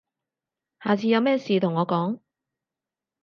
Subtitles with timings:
[0.83, 2.21] 下次有咩事同我講